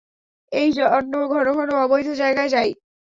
এই 0.51 0.69
জন্য 0.71 1.13
ঘনঘন 1.27 1.69
অবৈধ 1.77 2.07
জায়গায় 2.21 2.49
যাই। 2.49 2.69